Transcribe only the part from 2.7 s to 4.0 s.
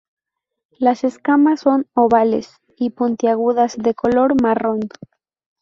y puntiagudas, de